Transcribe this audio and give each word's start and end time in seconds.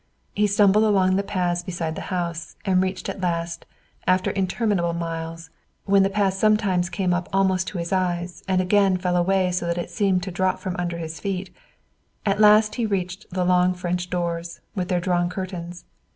He 0.33 0.47
stumbled 0.47 0.83
along 0.83 1.15
the 1.15 1.21
paths 1.21 1.61
beside 1.61 1.93
the 1.93 2.01
house, 2.09 2.55
and 2.65 2.81
reached 2.81 3.07
at 3.07 3.21
last, 3.21 3.67
after 4.07 4.31
interminable 4.31 4.93
miles, 4.93 5.51
when 5.85 6.01
the 6.01 6.09
path 6.09 6.33
sometimes 6.33 6.89
came 6.89 7.13
up 7.13 7.29
almost 7.31 7.67
to 7.67 7.77
his 7.77 7.93
eyes 7.93 8.41
and 8.47 8.59
again 8.61 8.97
fell 8.97 9.15
away 9.15 9.51
so 9.51 9.67
that 9.67 9.77
it 9.77 9.91
seemed 9.91 10.23
to 10.23 10.31
drop 10.31 10.57
from 10.59 10.75
under 10.79 10.97
his 10.97 11.19
feet 11.19 11.53
at 12.25 12.41
last 12.41 12.73
he 12.81 12.85
reached 12.87 13.29
the 13.29 13.45
long 13.45 13.75
French 13.75 14.09
doors, 14.09 14.59
with 14.73 14.87
their 14.87 14.99
drawn 14.99 15.29
curtains. 15.29 15.85